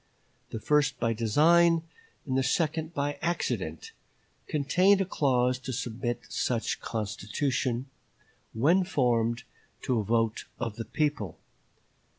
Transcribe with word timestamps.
The 0.49 0.59
first 0.59 0.99
by 0.99 1.13
design, 1.13 1.83
and 2.25 2.35
the 2.35 2.41
second 2.41 2.91
by 2.91 3.19
accident, 3.21 3.91
contained 4.47 4.99
a 4.99 5.05
clause 5.05 5.59
to 5.59 5.71
submit 5.71 6.21
such 6.27 6.79
constitution, 6.81 7.85
when 8.53 8.83
formed, 8.83 9.43
to 9.83 9.99
a 9.99 10.03
vote 10.03 10.45
of 10.57 10.77
the 10.77 10.85
people. 10.85 11.37